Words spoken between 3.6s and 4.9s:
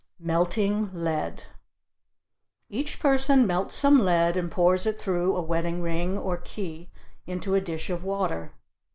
some lead and pours